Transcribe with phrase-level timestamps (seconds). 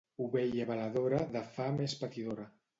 [0.27, 2.53] Ovella beladora de fam és patidora.